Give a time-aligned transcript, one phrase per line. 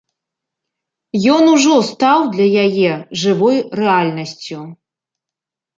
[1.33, 2.91] Ён ужо стаў для яе
[3.27, 4.59] жывой рэальнасцю.